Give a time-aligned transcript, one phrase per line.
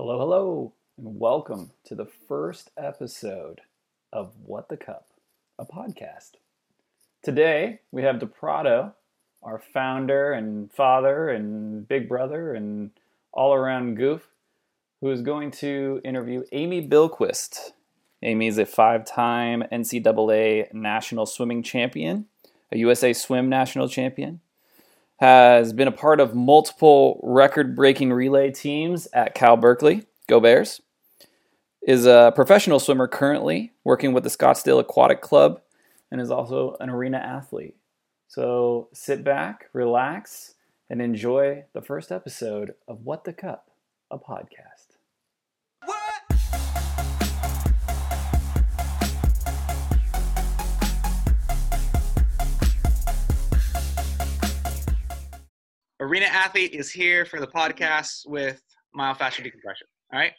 [0.00, 3.62] Hello, hello, and welcome to the first episode
[4.12, 5.08] of What the Cup,
[5.58, 6.34] a podcast.
[7.20, 8.92] Today we have DePrado,
[9.42, 12.92] our founder and father and big brother and
[13.32, 14.28] all around goof,
[15.00, 17.72] who is going to interview Amy Bilquist.
[18.22, 22.26] Amy is a five time NCAA national swimming champion,
[22.70, 24.42] a USA Swim national champion,
[25.18, 30.04] has been a part of multiple record breaking relay teams at Cal Berkeley.
[30.28, 30.80] Go Bears.
[31.82, 35.60] Is a professional swimmer currently working with the Scottsdale Aquatic Club
[36.10, 37.76] and is also an arena athlete.
[38.28, 40.54] So sit back, relax,
[40.90, 43.70] and enjoy the first episode of What the Cup,
[44.10, 44.87] a podcast.
[56.08, 58.62] Arena Athlete is here for the podcast with
[58.96, 59.86] myofascial decompression.
[60.10, 60.32] All right.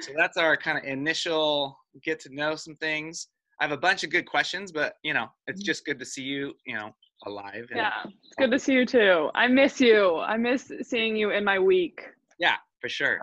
[0.00, 3.28] So that's our kind of initial get to know some things.
[3.60, 6.22] I have a bunch of good questions, but you know, it's just good to see
[6.24, 6.90] you, you know,
[7.24, 7.68] alive.
[7.72, 9.30] Yeah, it's good to see you too.
[9.36, 10.16] I miss you.
[10.16, 12.00] I miss seeing you in my week.
[12.40, 13.20] Yeah, for sure.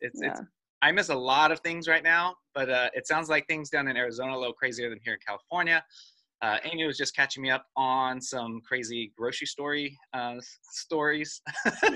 [0.00, 0.30] It's, Yeah.
[0.30, 0.42] it's,
[0.82, 3.88] I miss a lot of things right now, but uh, it sounds like things down
[3.88, 5.84] in Arizona are a little crazier than here in California.
[6.42, 11.42] Uh, Amy was just catching me up on some crazy grocery story uh, stories.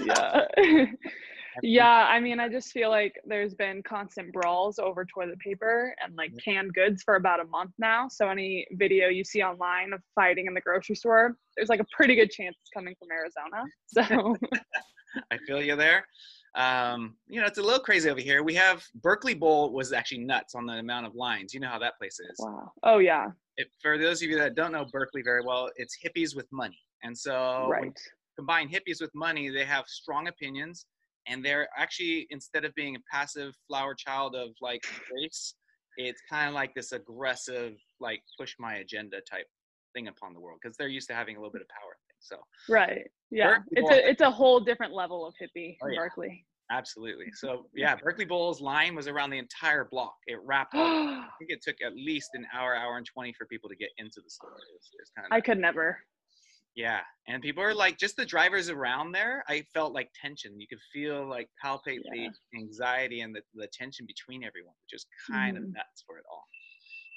[0.05, 0.45] yeah.
[1.63, 6.15] yeah, I mean, I just feel like there's been constant brawls over toilet paper and
[6.17, 8.09] like canned goods for about a month now.
[8.09, 11.87] So any video you see online of fighting in the grocery store, there's like a
[11.97, 13.65] pretty good chance it's coming from Arizona.
[13.89, 14.37] So
[15.31, 16.05] I feel you there.
[16.55, 18.43] Um, you know, it's a little crazy over here.
[18.43, 21.53] We have Berkeley Bowl was actually nuts on the amount of lines.
[21.53, 22.37] You know how that place is.
[22.39, 22.71] wow.
[22.83, 23.29] Oh yeah.
[23.83, 26.79] For those of you that don't know Berkeley very well, it's hippies with money.
[27.03, 27.93] And so right.
[28.37, 30.87] combine hippies with money, they have strong opinions.
[31.27, 35.55] And they're actually, instead of being a passive flower child of like race,
[35.97, 39.47] it's kind of like this aggressive, like push my agenda type
[39.95, 41.97] thing upon the world because they're used to having a little bit of power.
[42.21, 42.37] So
[42.69, 43.03] Right.
[43.31, 43.59] Yeah.
[43.59, 46.01] Berkeley It's Bowl- a it's a whole different level of hippie Oh, in yeah.
[46.01, 46.45] Berkeley.
[46.71, 47.27] Absolutely.
[47.35, 50.17] So yeah, Berkeley Bowl's line was around the entire block.
[50.27, 50.75] It wrapped.
[50.75, 53.91] I think it took at least an hour, hour and twenty for people to get
[53.99, 54.51] into the store.
[54.51, 55.99] It was, it was kind of I could never.
[56.77, 59.45] yeah, and people are like, just the drivers around there.
[59.49, 60.59] I felt like tension.
[60.61, 62.29] You could feel like palpate Yeah.
[62.53, 65.73] the anxiety and the, the tension between everyone, which is kind of Mhm.
[65.73, 66.45] nuts for it all.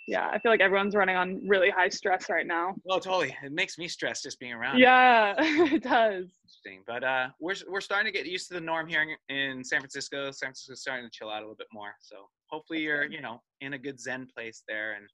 [0.07, 2.75] Yeah, I feel like everyone's running on really high stress right now.
[2.85, 3.35] Well, totally.
[3.43, 4.79] It makes me stressed just being around.
[4.79, 6.31] Yeah, it does.
[6.45, 6.83] Interesting.
[6.87, 9.81] But uh, we're we're starting to get used to the norm here in, in San
[9.81, 10.31] Francisco.
[10.31, 11.91] San Francisco's starting to chill out a little bit more.
[11.99, 15.05] So hopefully you're you know in a good Zen place there, and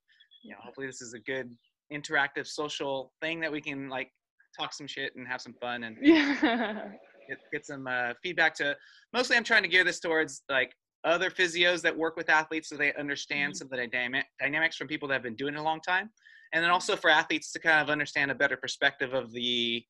[0.44, 1.50] you know hopefully this is a good
[1.92, 4.10] interactive social thing that we can like
[4.58, 6.88] talk some shit and have some fun and Yeah.
[7.28, 8.76] get, get some uh, feedback to
[9.12, 10.72] mostly i'm trying to gear this towards like
[11.04, 13.56] other physios that work with athletes so they understand Mhm.
[13.56, 16.10] some of the dynamic, dynamics from people that have been doing it a long time
[16.52, 19.84] and then also for athletes to kind of understand a better perspective of the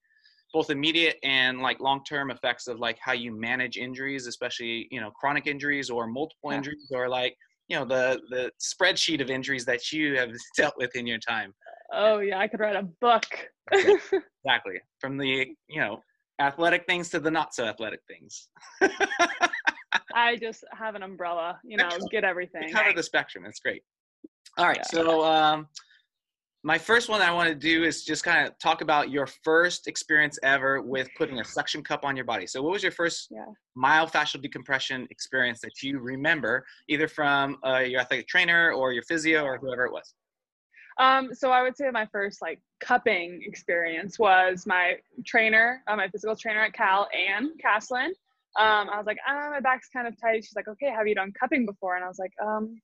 [0.52, 5.10] both immediate and like long-term effects of like how you manage injuries especially you know
[5.10, 6.56] chronic injuries or multiple Yeah.
[6.56, 7.36] injuries or like
[7.69, 11.54] you know the the spreadsheet of injuries that you have dealt with in your time
[11.92, 13.26] Oh yeah, I could write a book.
[14.44, 16.00] exactly from the you know
[16.41, 18.48] athletic things to the not so athletic things
[20.14, 22.12] I just have an umbrella, you know, Excellent.
[22.12, 22.70] get everything.
[22.72, 23.44] cover the spectrum.
[23.47, 23.82] It's great.
[24.56, 24.76] All right.
[24.78, 24.82] Yeah.
[24.84, 25.66] So, um,
[26.62, 29.86] my first one I want to do is just kind of talk about your first
[29.86, 32.47] experience ever with putting a suction cup on your body.
[32.47, 33.44] So, what was your first Yeah.
[33.76, 39.42] myofascial decompression experience that you remember, either from uh, your athletic trainer or your physio
[39.44, 40.14] or whoever it was?
[40.98, 46.08] Um, so I would say my first like cupping experience was my trainer, uh, my
[46.08, 48.10] physical trainer at Cal, Ann Caslin.
[48.56, 50.44] Um, I was like, ah, my back's kind of tight.
[50.44, 51.97] She's like, okay, have you done cupping before?
[51.97, 52.76] And I was like, um,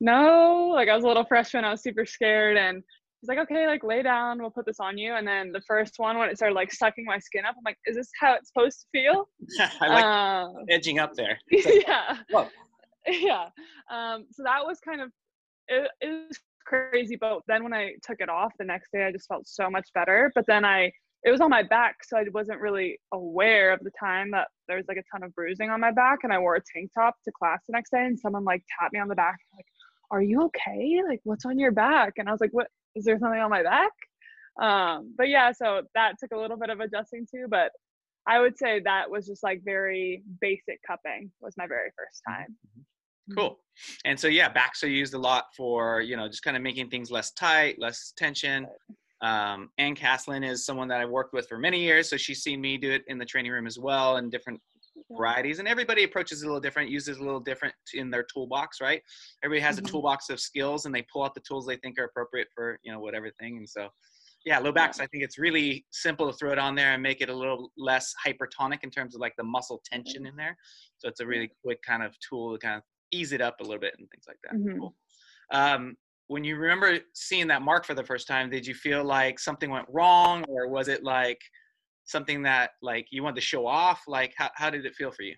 [0.00, 0.68] no.
[0.74, 1.64] Like I was a little freshman.
[1.64, 2.56] I was super scared.
[2.56, 2.82] And
[3.20, 4.38] she's like, okay, like lay down.
[4.40, 5.14] We'll put this on you.
[5.14, 7.78] And then the first one, when it started like sucking my skin up, I'm like,
[7.86, 9.28] is this how it's supposed to feel?
[9.80, 11.38] I like Um, edging up there.
[11.50, 12.48] Like, yeah whoa.
[13.06, 13.46] yeah
[13.90, 15.10] um so that was kind of
[15.68, 19.10] it, it was crazy but then when i took it off the next day i
[19.12, 20.92] just felt so much better but then i
[21.24, 24.76] it was on my back so i wasn't really aware of the time that there
[24.76, 27.14] was like a ton of bruising on my back and i wore a tank top
[27.24, 29.66] to class the next day and someone like tapped me on the back like
[30.10, 33.18] are you okay like what's on your back and i was like what is there
[33.18, 33.92] something on my back
[34.60, 37.70] um but yeah so that took a little bit of adjusting to but
[38.30, 42.40] I would say that was just like very basic cupping was my very first mm-hmm,
[42.40, 42.56] time.
[42.66, 42.80] Mm-hmm.
[43.28, 43.40] Mm-hmm.
[43.40, 43.58] Cool.
[44.04, 46.88] And so yeah, backs are used a lot for you know just kind of making
[46.90, 48.66] things less tight, less tension.
[49.20, 52.60] Um, Ann Caslin is someone that I've worked with for many years, so she's seen
[52.60, 54.60] me do it in the training room as well, and different
[55.16, 58.80] varieties, and everybody approaches it a little different, uses a little different in their toolbox,
[58.80, 59.02] right?
[59.42, 59.88] Everybody has Mhm.
[59.88, 62.78] a toolbox of skills, and they pull out the tools they think are appropriate for
[62.82, 63.56] you know whatever thing.
[63.56, 63.88] And so,
[64.44, 65.00] yeah, low backs.
[65.00, 67.72] I think it's really simple to throw it on there and make it a little
[67.76, 70.56] less hypertonic in terms of like the muscle tension in there.
[70.98, 73.62] So it's a really quick kind of tool to kind of ease it up a
[73.64, 74.54] little bit and things like that.
[74.54, 74.78] Mhm.
[74.78, 74.96] Cool.
[75.50, 75.96] Um,
[76.28, 79.70] when you remember seeing that mark for the first time, did you feel like something
[79.70, 81.40] went wrong, or was it like
[82.04, 84.02] something that like you wanted to show off?
[84.06, 85.34] Like, how how did it feel for you?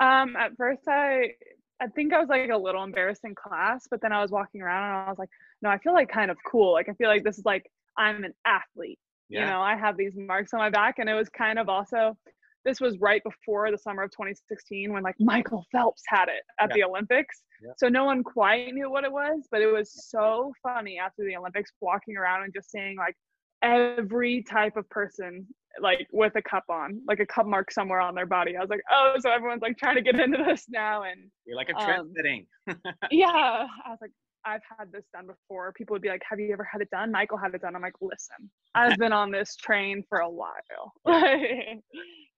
[0.00, 1.32] Um, at first I
[1.80, 4.62] I think I was like a little embarrassed in class, but then I was walking
[4.62, 5.30] around and I was like,
[5.62, 6.72] no, I feel like kind of cool.
[6.72, 8.98] Like I feel like this is like I'm an athlete.
[9.28, 9.40] Yeah.
[9.40, 12.16] You know, I have these marks on my back and it was kind of also
[12.64, 16.70] this was right before the summer of 2016 when like Michael Phelps had it at
[16.70, 16.74] Yeah.
[16.74, 17.42] the Olympics.
[17.62, 17.72] Yeah.
[17.76, 21.36] So no one quite knew what it was, but it was so funny after the
[21.36, 23.16] Olympics walking around and just seeing like
[23.62, 25.46] every type of person
[25.80, 28.56] like with a cup on, like a cup mark somewhere on their body.
[28.56, 31.04] I was like, oh, so everyone's like trying to get into this now.
[31.04, 32.46] And You're like a um, trend setting.
[33.10, 34.10] yeah, I was like,
[34.44, 35.72] I've had this done before.
[35.74, 37.12] People would be like, have you ever had it done?
[37.12, 37.76] Michael had it done.
[37.76, 40.92] I'm like, listen, I've been on this train for a while.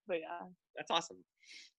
[0.07, 0.47] but yeah.
[0.77, 1.25] That's awesome.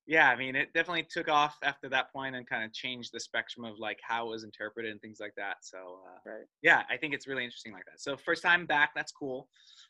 [0.05, 3.19] Yeah, I mean, it definitely took off after that point and kind of changed the
[3.19, 5.57] spectrum of like how it was interpreted and things like that.
[5.63, 6.45] So, uh, Right.
[6.61, 8.01] yeah, I think it's really interesting like that.
[8.01, 9.49] So, first time back, that's cool.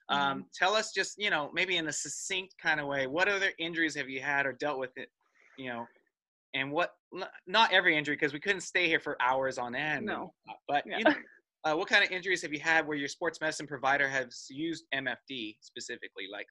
[0.09, 3.51] Um, Tell us just, you know, maybe in a succinct kind of way, what other
[3.57, 5.09] injuries have you had or dealt with it,
[5.57, 5.87] you know,
[6.53, 6.91] and what,
[7.47, 10.05] not every injury, because we couldn't stay here for hours on end.
[10.05, 10.33] No.
[10.45, 10.99] whatnot, But, Yeah.
[10.99, 11.15] you know,
[11.63, 14.85] uh, what kind of injuries have you had where your sports medicine provider has used
[14.93, 16.27] MFD specifically?
[16.31, 16.47] Like,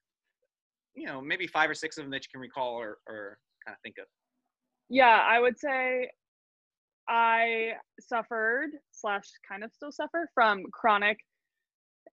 [0.94, 3.74] you know, maybe five or six of them that you can recall or, or kind
[3.74, 4.06] of think of.
[4.88, 6.10] Yeah, I would say
[7.08, 11.18] I suffered slash kind of still suffer from chronic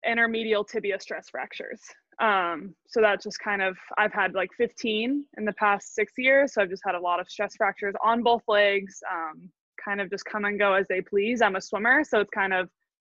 [0.07, 1.81] intermedial tibia stress fractures.
[2.21, 6.53] Um, so that's just kind of I've had like 15 in the past six years.
[6.53, 8.99] So I've just had a lot of stress fractures on both legs.
[9.11, 9.49] Um,
[9.83, 11.41] kind of just come and go as they please.
[11.41, 12.69] I'm a swimmer, so it's kind of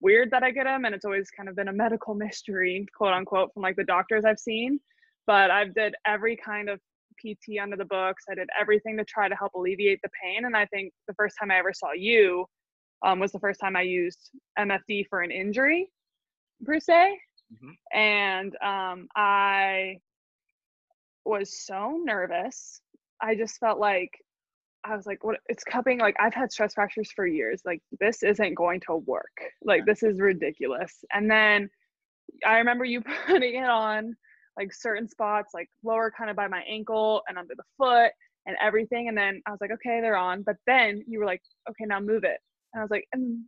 [0.01, 3.13] weird that I get them, and it's always kind of been a medical mystery, quote
[3.13, 4.80] unquote, from like the doctors I've seen.
[5.27, 6.80] But I've did every kind of
[7.19, 8.24] PT under the books.
[8.30, 10.45] I did everything to try to help alleviate the pain.
[10.45, 12.45] And I think the first time I ever saw you
[13.06, 15.89] um, was the first time I used MFD for an injury,
[16.63, 17.18] per se.
[17.54, 17.74] Mhm.
[17.94, 19.98] And um, I
[21.25, 22.81] was so nervous.
[23.22, 24.10] I just felt like
[24.83, 25.39] I was like, what?
[25.48, 26.00] It's cupping.
[26.00, 27.62] Like I've had stress fractures for years.
[27.66, 29.36] Like this isn't going to work.
[29.63, 31.04] Like this is ridiculous.
[31.13, 31.69] And then
[32.45, 34.16] I remember you putting it on
[34.57, 38.12] like certain spots, like lower kind of by my ankle and under the foot
[38.46, 39.07] and everything.
[39.07, 40.44] And then I was like, okay, they're on.
[40.44, 42.40] But then you were like, okay, now move it.
[42.74, 43.42] And I was like, mm,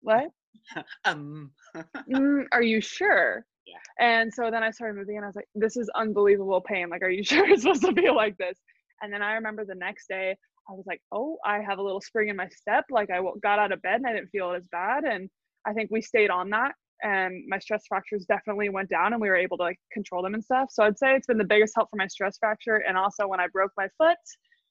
[0.00, 0.28] what?
[1.06, 1.52] Um,
[2.10, 3.46] mm, are you sure?
[3.66, 3.76] Yeah.
[3.98, 6.88] And so then I started moving and I was like, this is unbelievable pain.
[6.90, 8.58] Like, are you sure it's supposed to feel like this?
[9.00, 10.36] And then I remember the next day,
[10.68, 12.84] I was like, oh, I have a little spring in my step.
[12.90, 15.04] Like, I got out of bed and I didn't feel it as bad.
[15.04, 15.30] And
[15.66, 16.72] I think we stayed on that.
[17.02, 20.34] And my stress fractures definitely went down and we were able to like control them
[20.34, 20.68] and stuff.
[20.70, 22.82] So I'd say it's been the biggest help for my stress fracture.
[22.86, 24.18] And also when I broke my foot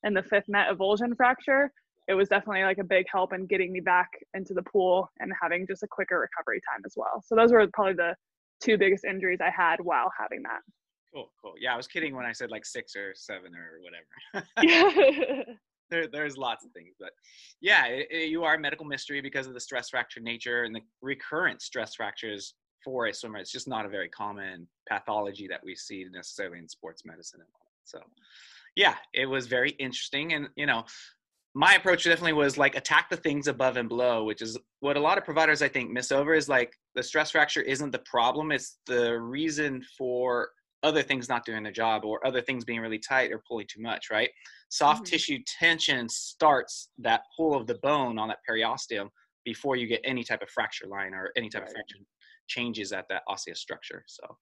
[0.03, 1.71] and the fifth met avulsion fracture,
[2.07, 5.31] it was definitely like a big help in getting me back into the pool and
[5.41, 7.21] having just a quicker recovery time as well.
[7.25, 8.15] So those were probably the
[8.61, 10.61] two biggest injuries I had while having that.
[11.13, 11.53] cool, cool.
[11.59, 14.47] Yeah, I was kidding when I said like six or seven or whatever.
[15.89, 17.11] there, there's lots of things, but
[17.61, 20.75] yeah, it, it- you are a medical mystery because of the stress fracture nature and
[20.75, 23.37] the recurrent stress fractures for a swimmer.
[23.39, 27.41] It's just not a very common pathology that we see necessarily in sports medicine.
[27.83, 27.99] So,
[28.75, 30.83] yeah, it was very interesting, and you know,
[31.55, 34.99] my approach definitely was like attack the things above and below, which is what a
[34.99, 38.51] lot of providers I think miss over is like the stress fracture isn't the problem;
[38.51, 40.49] it's the reason for
[40.83, 43.81] other things not doing their job or other things being really tight or pulling too
[43.81, 44.29] much, right?
[44.69, 45.09] Soft Mhm.
[45.09, 49.09] tissue tension starts that pull of the bone on that periosteum
[49.43, 51.97] before you get any type of fracture line or any type of fracture
[52.47, 54.03] changes at that osseous structure.
[54.07, 54.37] So,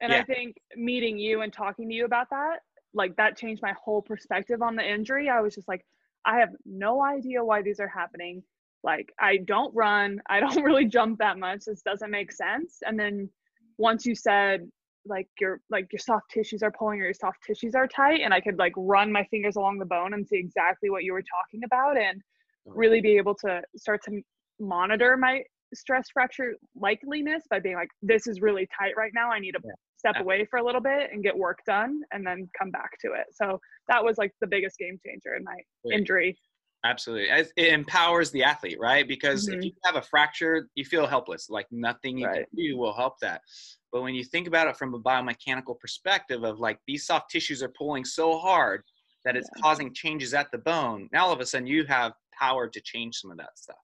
[0.00, 0.20] And Yeah.
[0.20, 2.60] I think meeting you and talking to you about that,
[2.94, 5.28] like that changed my whole perspective on the injury.
[5.28, 5.84] I was just like,
[6.24, 8.42] I have no idea why these are happening.
[8.82, 11.64] Like, I don't run, I don't really jump that much.
[11.64, 12.78] This doesn't make sense.
[12.86, 13.30] And then
[13.76, 14.70] once you said,
[15.08, 18.32] like your like your soft tissues are pulling or your soft tissues are tight and
[18.32, 21.22] i could like run my fingers along the bone and see exactly what you were
[21.22, 22.20] talking about and
[22.66, 22.74] uh-huh.
[22.74, 24.20] really be able to start to
[24.60, 25.42] monitor my
[25.74, 29.60] stress fracture likeliness by being like this is really tight right now i need to
[29.64, 29.72] Yeah.
[29.96, 30.22] step Yeah.
[30.22, 33.26] away for a little bit and get work done and then come back to it
[33.32, 35.98] so that was like the biggest game changer in my Great.
[35.98, 36.38] injury
[36.84, 37.28] Absolutely.
[37.56, 39.06] It empowers the athlete, right?
[39.06, 39.64] Because if Mhm.
[39.64, 41.50] you have a fracture, you feel helpless.
[41.50, 42.46] Like nothing you Right.
[42.46, 43.42] can do will help that.
[43.90, 47.62] But when you think about it from a biomechanical perspective of like these soft tissues
[47.62, 48.84] are pulling so hard,
[49.24, 49.62] that it's Yeah.
[49.62, 51.08] causing changes at the bone.
[51.12, 53.76] Now all of a sudden you have power to change some of that stuff.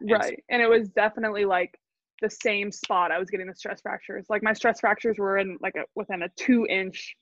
[0.00, 1.78] And so- right and it was definitely like
[2.20, 5.56] the same spot i was getting the stress fractures like my stress fractures were in
[5.60, 7.14] like a within a two inch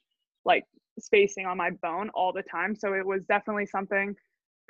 [0.45, 0.64] like
[0.99, 4.14] spacing on my bone all the time so it was definitely something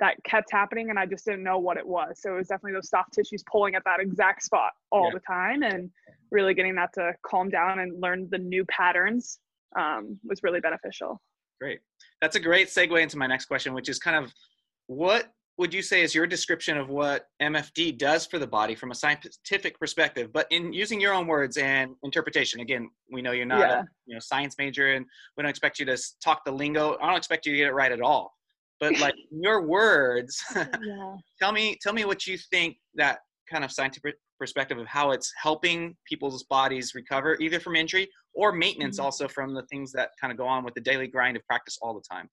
[0.03, 2.73] that kept happening and i just didn't know what it was so it was definitely
[2.73, 5.11] those soft tissues pulling at that exact spot all Yeah.
[5.13, 5.89] the time and
[6.31, 9.39] really getting that to calm down and learn the new patterns
[9.77, 11.21] um, was really beneficial
[11.61, 11.79] Great.
[12.19, 14.33] That's a great segue into my next question, which is kind of
[14.87, 18.91] what would you say is your description of what MFD does for the body from
[18.91, 22.59] a scientific perspective, but in using your own words and interpretation?
[22.59, 23.79] Again, we know you're not Yeah.
[23.79, 25.05] a you know science major, and
[25.37, 26.97] we don't expect you to talk the lingo.
[27.01, 28.35] I don't expect you to get it right at all.
[28.83, 33.63] But like in your words, yeah tell me tell me what you think that kind
[33.63, 38.99] of scientific perspective of how it's helping people's bodies recover either from injury or maintenance
[38.99, 38.99] Mhm.
[38.99, 41.77] also from the things that kind of go on with the daily grind of practice
[41.81, 42.29] all the time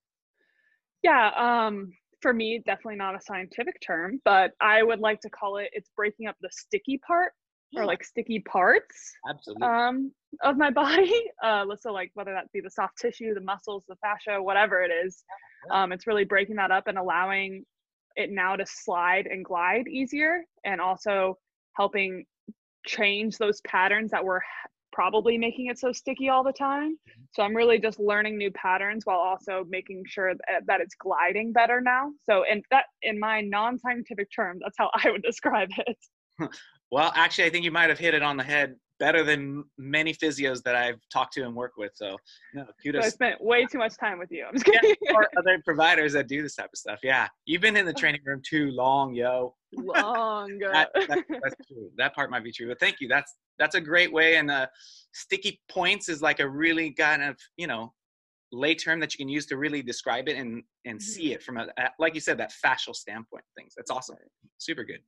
[1.03, 5.57] Yeah, um, for me, definitely not a scientific term, but I would like to call
[5.57, 7.33] it it's breaking up the sticky part.
[7.77, 10.13] Or like sticky parts absolutely um,
[10.43, 11.13] of my body.
[11.43, 14.91] Uh, so like whether that be the soft tissue, the muscles, the fascia, whatever it
[14.91, 15.25] is,
[15.71, 17.65] um, it's really breaking that up and allowing
[18.17, 21.39] it now to slide and glide easier, and also
[21.77, 22.25] helping
[22.87, 24.43] change those patterns that were
[24.93, 26.99] probably making it so sticky all the time.
[27.33, 31.53] So I'm really just learning new patterns while also making sure that, that it's gliding
[31.53, 32.11] better now.
[32.29, 36.51] So and that in my non-scientific terms, that's how I would describe it.
[36.91, 40.13] Well actually i think you might have hit it on the head better than many
[40.13, 42.17] physios that i've talked to and worked with so
[42.55, 44.45] no So I spent way too much time with you.
[44.47, 44.97] I'm just Yeah, kidding.
[45.15, 48.21] or other providers that do this type of stuff yeah you've been in the training
[48.25, 51.91] room too long yo Long that, that, that's true.
[51.97, 53.07] That part might be true, but thank you.
[53.07, 54.35] That's that's a great way.
[54.37, 54.67] And uh,
[55.13, 57.93] sticky points is like a really kind of you know
[58.51, 61.57] lay term that you can use to really describe it and and see it from
[61.57, 63.45] a a- like you said that fascial standpoint.
[63.57, 64.17] Things that's awesome,
[64.59, 64.99] super good.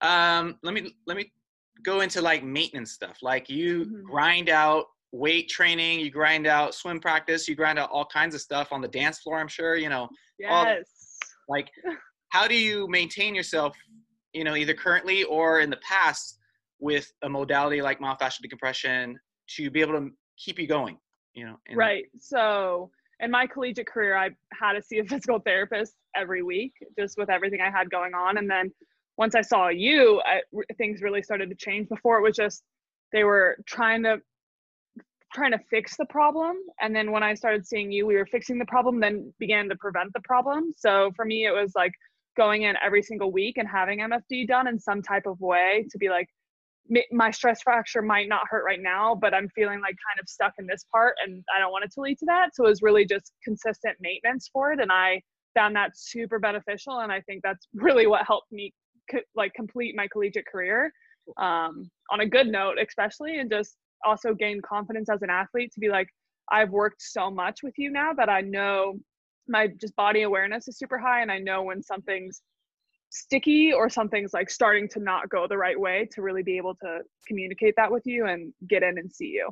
[0.00, 1.32] Um, let me let me
[1.82, 3.18] go into like maintenance stuff.
[3.22, 4.02] Like you Mhm.
[4.02, 8.40] grind out weight training, you grind out swim practice, you grind out all kinds of
[8.40, 9.38] stuff on the dance floor.
[9.38, 11.18] I'm sure you know yes.
[11.48, 11.70] like
[12.30, 13.76] how do you maintain yourself
[14.32, 16.38] you know either currently or in the past
[16.78, 19.18] with a modality like myofascial decompression
[19.56, 20.98] to be able to keep you going
[21.34, 22.04] you know Right.
[22.18, 27.18] So in my collegiate career, I had to see a physical therapist every week, just
[27.18, 28.38] with everything I had going on.
[28.38, 28.72] And then
[29.18, 30.40] once I saw you, I,
[30.78, 31.88] things really started to change.
[31.88, 32.62] Before it was just
[33.12, 34.18] they were trying to
[35.34, 38.58] trying to fix the problem, and then when I started seeing you, we were fixing
[38.58, 40.72] the problem, then began to prevent the problem.
[40.76, 41.92] So for me, it was like
[42.36, 45.98] going in every single week and having MFD done in some type of way to
[45.98, 46.28] be like
[47.10, 50.54] my stress fracture might not hurt right now, but I'm feeling like kind of stuck
[50.58, 52.54] in this part and I don't want it to lead to that.
[52.54, 54.80] So it was really just consistent maintenance for it.
[54.80, 55.20] And I
[55.54, 57.00] found that super beneficial.
[57.00, 58.72] And I think that's really what helped me
[59.10, 60.92] co- like complete my collegiate career
[61.36, 65.80] um, on a good note, especially, and just also gain confidence as an athlete to
[65.80, 66.08] be like,
[66.50, 68.94] I've worked so much with you now that I know
[69.48, 72.42] my just body awareness is super high and I know when something's
[73.10, 76.74] sticky or something's like starting to not go the right way to really be able
[76.76, 79.50] to communicate that with you and get in and see you.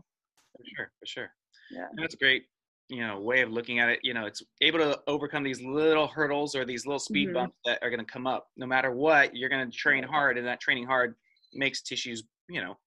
[0.56, 1.30] for sure for sure
[1.70, 1.88] Yeah.
[1.96, 2.44] that's great
[2.88, 6.06] you know way of looking at it you know it's able to overcome these little
[6.06, 7.34] hurdles or these little speed Mhm.
[7.34, 8.48] bumps that are going to come up.
[8.56, 11.16] No matter what you're going to train hard and that training hard
[11.52, 12.78] makes tissues you know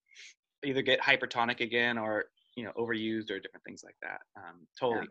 [0.63, 2.25] either get hypertonic again or
[2.55, 4.21] you know overused or different things like that.
[4.37, 5.07] Um, totally.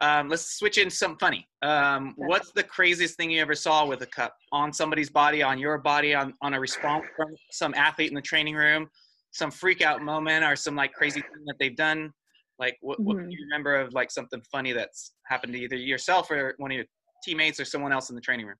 [0.00, 1.48] Um, let's switch in some funny.
[1.62, 5.58] Um, what's the craziest thing you ever saw with a cup on somebody's body on
[5.58, 8.88] your body on, on a response from some athlete in the training room?
[9.32, 12.12] Some freak out moment or some like crazy thing that they've done
[12.58, 13.24] like what, what Mhm.
[13.28, 16.76] do you remember of like something funny that's happened to either yourself or one of
[16.76, 16.86] your
[17.24, 18.56] teammates or someone else in the training room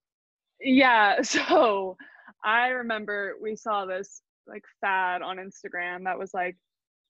[0.60, 1.20] Yeah.
[1.22, 1.96] So
[2.44, 6.56] I remember we saw this like fad on Instagram that was like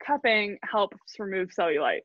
[0.06, 2.00] cupping helps remove cellulite.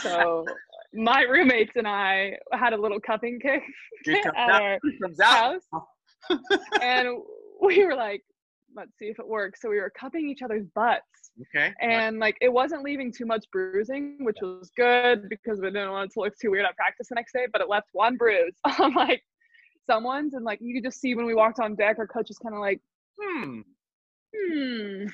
[0.00, 0.44] So
[0.94, 3.62] my roommates and I had a little cupping kick
[4.08, 5.60] at out- our here comes out.
[5.72, 6.40] house.
[6.80, 7.08] and
[7.60, 8.22] we were like,
[8.76, 9.60] let's see if it works.
[9.60, 11.30] So we were cupping each other's butts.
[11.42, 15.90] okay And like it wasn't leaving too much bruising, which was good because we didn't
[15.90, 18.16] want it to look too weird at practice the next day, but it left one
[18.16, 19.22] bruise on like
[19.86, 22.38] someone's and like you could just see when we walked on deck, our coach was
[22.38, 22.80] kind of like,
[23.20, 23.60] hmm
[24.34, 25.06] hmm.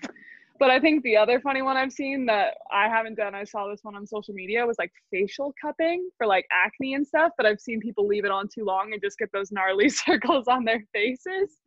[0.63, 3.69] But I think the other funny one I've seen that I haven't done, I saw
[3.69, 7.33] this one on social media, was like facial cupping for like acne and stuff.
[7.37, 10.47] But I've seen people leave it on too long and just get those gnarly circles
[10.47, 11.59] on their faces.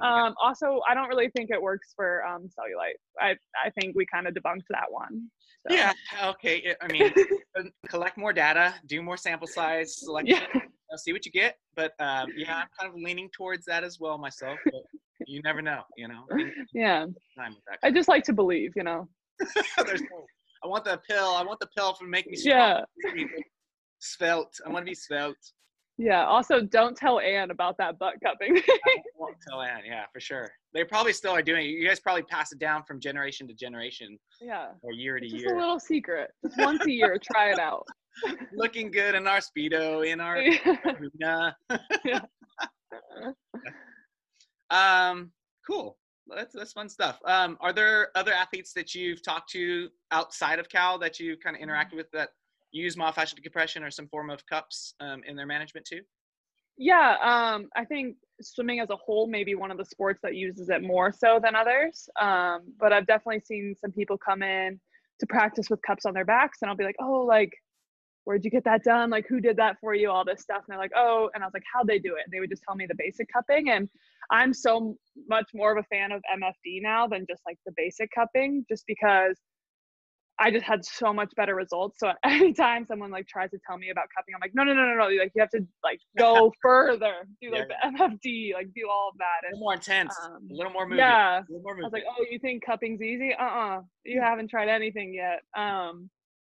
[0.00, 2.98] Um, also, I don't really think it works for um, cellulite.
[3.20, 5.30] I, I think we kind of debunked that one.
[5.68, 5.76] So.
[5.76, 5.92] yeah
[6.24, 7.12] okay I mean
[7.90, 10.46] collect more data do more sample size select Yeah.
[10.96, 11.56] See what you get.
[11.76, 14.58] But um, yeah, I'm kind of leaning towards that as well myself.
[14.64, 14.82] But
[15.30, 16.24] you never know, you know.
[16.74, 17.06] Yeah.
[17.36, 17.78] Time with that.
[17.82, 19.08] I just like to believe, you know.
[19.86, 20.26] There's no-
[20.62, 21.34] I want the pill.
[21.36, 22.84] I want the pill for make me strong.
[23.06, 23.24] Yeah.
[23.98, 24.60] Svelte.
[24.66, 25.36] I want to be svelte.
[25.96, 26.26] Yeah.
[26.26, 28.56] Also, don't tell Ann about that butt cupping.
[28.68, 29.80] I won't tell Ann.
[29.86, 30.50] Yeah, for sure.
[30.74, 31.70] They probably still are doing it.
[31.70, 34.68] You guys probably pass it down from generation to generation yeah.
[34.82, 35.44] or year to year.
[35.44, 36.30] Just a little secret.
[36.44, 37.86] Just once a year, try it out.
[38.54, 40.42] Looking good in our speedo, in our
[41.18, 41.52] Nah.
[42.04, 42.20] Yeah.
[44.70, 45.32] Um,
[45.66, 45.98] cool.
[46.26, 47.18] That's that's fun stuff.
[47.24, 51.56] Um, are there other athletes that you've talked to outside of Cal that you kind
[51.56, 52.30] of interacted with that
[52.72, 56.02] use myofascial decompression or some form of cups um, in their management too?
[56.78, 60.34] Yeah, um, I think swimming as a whole may be one of the sports that
[60.34, 62.08] uses it more so than others.
[62.20, 64.80] Um, but I've definitely seen some people come in
[65.18, 67.52] to practice with cups on their backs, and I'll be like, "Oh, like,
[68.24, 69.10] where'd you get that done?
[69.10, 70.10] Like, who did that for you?
[70.10, 72.22] All this stuff." And they're like, "Oh," and I was like, "How'd they do it?"
[72.24, 73.88] And they would just tell me the basic cupping, and
[74.30, 74.96] I'm so
[75.28, 78.84] much more of a fan of MFD now than just like the basic cupping, just
[78.86, 79.38] because
[80.42, 81.98] I just had so much better results.
[82.00, 84.86] So anytime someone like tries to tell me about cupping, I'm like, no, no, no,
[84.86, 85.04] no, no.
[85.20, 89.18] Like you have to like go further, do like the MFD, like do all of
[89.18, 89.44] that.
[89.44, 91.00] A And little more intense, um, a little more movement.
[91.00, 93.34] yeah, a little more I was like, oh, you think cupping's easy?
[93.38, 93.82] Uh-uh.
[94.04, 95.40] You haven't tried anything yet.
[95.56, 96.08] Um,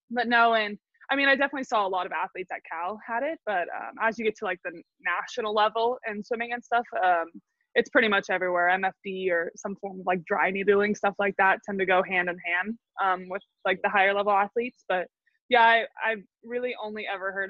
[0.09, 0.77] but no, and
[1.11, 3.95] I mean, I definitely saw a lot of athletes at Cal had it, but um,
[4.01, 4.71] as you get to like the
[5.03, 7.25] national level in swimming and stuff, um,
[7.75, 8.69] it's pretty much everywhere.
[8.69, 12.29] MFD or some form of like dry needling stuff like that tend to go hand
[12.29, 14.85] in hand um, with like the higher level athletes.
[14.87, 15.07] But
[15.49, 17.49] yeah, I, I've really only ever heard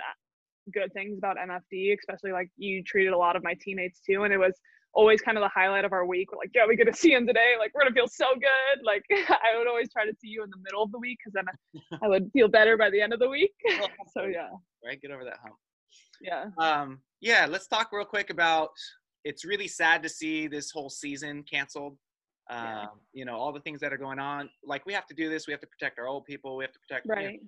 [0.74, 4.34] good things about MFD, especially like you treated a lot of my teammates too, and
[4.34, 4.54] it was
[4.94, 6.32] always kind of the highlight of our week.
[6.32, 7.54] We're like, yeah, we get to see him today.
[7.58, 8.86] Like, we're gonna feel so good.
[8.86, 11.34] Like, I would always try to see you in the middle of the week because
[11.34, 13.54] then I would feel better by the end of the week.
[14.18, 14.50] so yeah,
[14.86, 15.56] right, get over that hump.
[16.22, 18.70] yeah, Um, yeah, let's talk real quick about.
[19.24, 21.98] It's really sad to see this whole season canceled.
[22.50, 22.86] Um, Yeah.
[23.14, 24.50] You know all the things that are going on.
[24.66, 25.48] Like we have to do this.
[25.48, 26.58] We have to protect our old people.
[26.58, 27.40] We have to protect you know, right.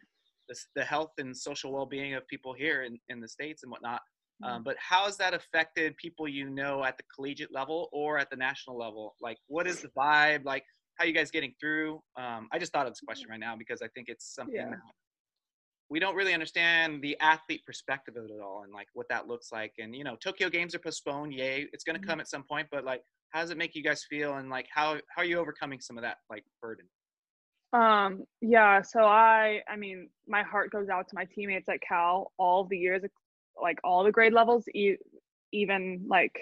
[0.47, 4.01] the, the health and social well-being of people here in, in the states and whatnot.
[4.41, 4.52] Mm-hmm.
[4.56, 8.30] Um, but how has that affected people you know at the collegiate level or at
[8.30, 9.15] the national level?
[9.22, 10.46] Like, what is the vibe?
[10.46, 10.63] Like,
[10.96, 12.02] how you guys getting through?
[12.17, 14.69] Um, I just thought of this question right now because I think it's something Yeah.
[14.69, 14.80] that
[15.89, 19.52] we don't really understand the athlete perspective of it all and like what that looks
[19.52, 19.74] like.
[19.78, 21.34] And you know, Tokyo Games are postponed.
[21.34, 22.10] Yay, it's going to Mhm.
[22.10, 22.67] come at some point.
[22.72, 24.36] But like, how does it make you guys feel?
[24.38, 26.89] And like, how how are you overcoming some of that like burden?
[27.74, 32.32] Um, yeah, so I I mean, my heart goes out to my teammates at Cal
[32.38, 33.04] all the years,
[33.61, 34.97] like all the grade levels, e-
[35.51, 36.35] even like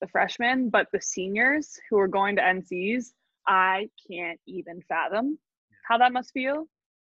[0.00, 3.12] the freshmen, but the seniors who are going to NCs,
[3.46, 5.38] I can't even fathom
[5.90, 6.66] how that must feel.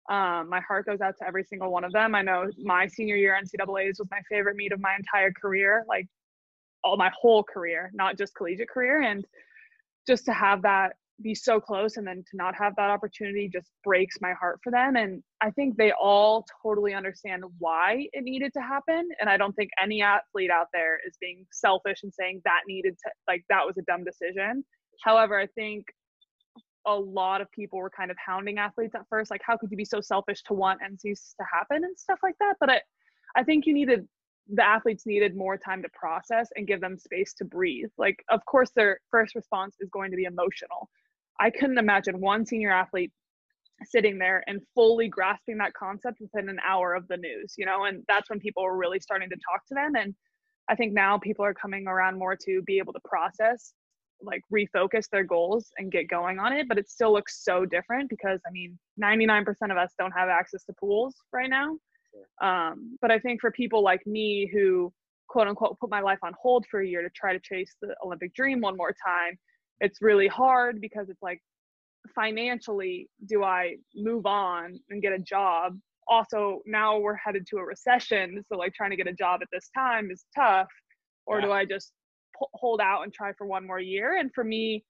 [0.10, 2.16] Um, my heart goes out to every single one of them.
[2.16, 6.08] I know my senior year NCAA's was my favorite meet of my entire career, like
[6.84, 9.02] all my whole career, not just collegiate career.
[9.02, 9.26] And
[10.08, 13.70] just to have that be so close and then to not have that opportunity just
[13.84, 14.96] breaks my heart for them.
[14.96, 19.10] And I think they all totally understand why it needed to happen.
[19.20, 22.96] And I don't think any athlete out there is being selfish and saying that needed
[23.04, 24.64] to, like, that was a dumb decision.
[25.04, 25.86] However, I think
[26.86, 29.78] a lot of people were kind of hounding athletes at first, like, how could you
[29.78, 32.56] be so selfish to want NCs to happen and stuff like that?
[32.60, 32.82] But I,
[33.36, 34.08] I think you needed
[34.52, 37.90] the athletes needed more time to process and give them space to breathe.
[37.98, 40.90] Like, of course, their first response is going to be emotional.
[41.40, 43.12] I couldn't imagine one senior athlete
[43.86, 47.86] sitting there and fully grasping that concept within an hour of the news, you know,
[47.86, 49.96] and that's when people were really starting to talk to them.
[49.96, 50.14] And
[50.70, 53.74] I think now people are coming around more to be able to process,
[54.22, 56.68] like refocus their goals and get going on it.
[56.68, 60.64] But it still looks so different because I mean, 99% of us don't have access
[60.66, 61.78] to pools right now.
[62.42, 64.92] Um, but I think for people like me who
[65.28, 67.96] quote unquote put my life on hold for a year to try to chase the
[68.04, 69.38] Olympic dream one more time,
[69.82, 71.42] it's really hard because it's like
[72.16, 75.78] financially, do I move on and get a job?
[76.08, 78.44] Also, now we're headed to a recession.
[78.48, 80.68] So, like, trying to get a job at this time is tough.
[81.26, 81.46] Or Yeah.
[81.46, 81.94] do I just
[82.54, 84.18] hold out and try for one more year?
[84.18, 84.84] And for me,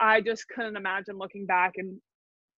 [0.00, 2.00] I just couldn't imagine looking back in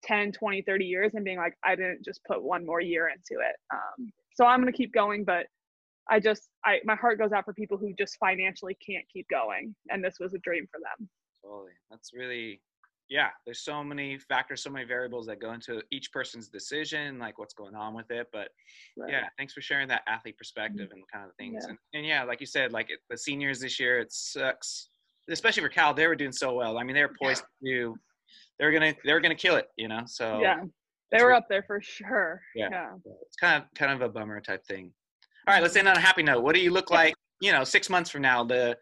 [0.05, 3.43] 10, 20, 30 years and being like, I didn't just put one more year into
[3.43, 3.57] it.
[3.73, 5.47] Um, so I'm going to keep going, but
[6.09, 9.75] I just, I, my heart goes out for people who just financially can't keep going.
[9.91, 11.09] And this was a dream for them.
[11.47, 11.73] Totally.
[11.91, 12.61] That's really,
[13.09, 13.29] yeah.
[13.45, 17.55] There's so many factors, so many variables that go into each person's decision, like what's
[17.55, 18.27] going on with it.
[18.33, 18.49] But
[18.97, 19.13] Right.
[19.13, 21.53] yeah, thanks for sharing that athlete perspective and kind of mm-hmm.
[21.53, 21.65] things.
[21.65, 21.71] Yeah.
[21.71, 24.89] And, and yeah, like you said, like it, the seniors this year, it sucks,
[25.31, 25.95] especially for Cal.
[25.95, 26.79] They were doing so well.
[26.79, 27.95] I mean, they were poised to,
[28.59, 30.03] they were gonna, they were gonna kill it, you know.
[30.07, 30.63] So yeah.
[31.13, 32.41] They were re- up there for sure.
[32.57, 32.69] Yeah.
[32.71, 32.91] Yeah.
[33.23, 34.93] it's kind of, kind of a bummer type thing.
[35.47, 36.43] All right, let's end on a happy note.
[36.43, 38.43] What do you look like, you know, six months from now?
[38.43, 38.77] The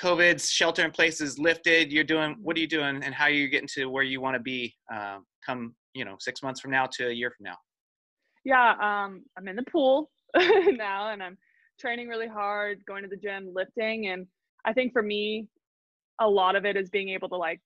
[0.00, 1.90] COVID's shelter in place is lifted.
[1.90, 4.34] You're doing, what are you doing and how are you getting to where you want
[4.34, 7.56] to be um, come, you know, six months from now to a year from now?
[8.44, 11.38] Yeah, um, I'm in the pool now and I'm
[11.80, 14.08] training really hard, going to the gym, lifting.
[14.08, 14.26] And
[14.64, 15.48] I think for me,
[16.20, 17.60] a lot of it is being able to like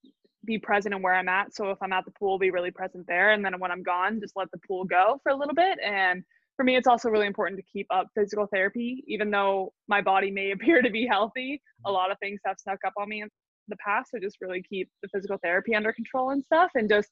[0.44, 1.54] be present in where I'm at.
[1.54, 3.32] So if I'm at the pool, be really present there.
[3.32, 5.78] And then when I'm gone, just let the pool go for a little bit.
[5.84, 6.24] And
[6.60, 9.02] for me, it's also really important to keep up physical therapy.
[9.06, 11.94] Even though my body may appear to be healthy, a mm.
[11.94, 13.28] lot of things have snuck up on me in
[13.68, 14.10] the past.
[14.10, 16.70] So just really keep the physical therapy under control and stuff.
[16.74, 17.08] And just,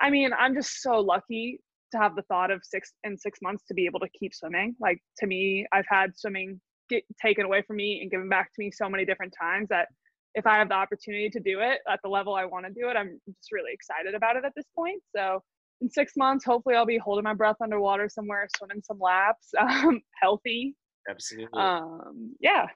[0.00, 1.60] I mean, I'm just so lucky
[1.92, 4.74] to have the thought of six in six months to be able to keep swimming.
[4.80, 8.62] Like to me, I've had swimming get taken away from me and given back to
[8.62, 9.88] me so many different times that
[10.34, 12.88] if I have the opportunity to do it at the level I want to do
[12.88, 15.02] it, I'm just really excited about it at this point.
[15.14, 15.42] So
[15.80, 20.00] in six months, hopefully I'll be holding my breath underwater somewhere, swimming some laps, um,
[20.20, 20.74] healthy.
[21.08, 21.60] Absolutely.
[21.60, 22.66] Um, yeah.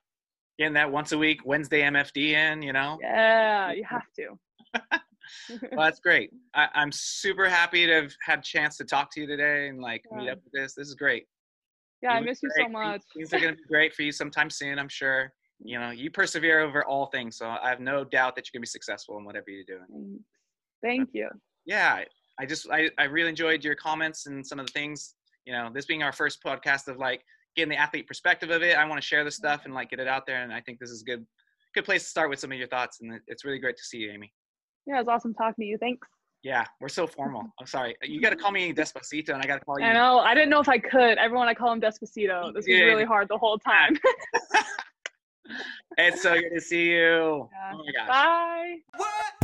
[0.59, 2.99] Getting that once a week Wednesday MFD in, you know?
[3.01, 4.39] Yeah, you have to.
[5.51, 6.31] well, that's great.
[6.55, 9.81] I, am super happy to have had a chance to talk to you today and
[9.81, 10.19] like yeah.
[10.19, 10.75] meet up with this.
[10.75, 11.27] This is great.
[12.03, 12.53] Yeah, you I miss great.
[12.57, 13.03] you so much.
[13.17, 15.33] Things are going to be great for you sometime soon, I'm sure.
[15.65, 18.63] You know, you persevere over all things, so I have no doubt that you're going
[18.65, 20.19] to be successful in whatever you're doing.
[20.83, 21.29] Thank you.
[21.65, 22.01] Yeah,
[22.41, 25.15] I just I, I really enjoyed your comments and some of the things.
[25.45, 27.23] You know, this being our first podcast of like
[27.57, 30.01] getting the athlete perspective of it, I want to share this stuff and like get
[30.01, 31.27] it out there, and I think this is a good
[31.75, 33.99] good place to start with some of your thoughts, and it's really great to see
[33.99, 34.33] you, Amy.
[34.87, 35.79] Yeah, it was awesome talking to you.
[35.79, 36.07] Thanks.
[36.43, 37.45] Yeah, we're so formal.
[37.61, 37.95] I'm sorry.
[38.03, 39.87] You got to call me Despacito, and I got to call you.
[39.87, 40.19] I know.
[40.19, 41.19] I didn't know if I could.
[41.19, 42.53] Everyone, I call him Despacito.
[42.53, 43.97] This is really hard the whole time.
[45.99, 47.49] it's so good to see you.
[47.63, 47.73] Yeah.
[47.73, 48.09] Oh my gosh.
[48.09, 48.77] Bye.
[48.97, 49.42] What?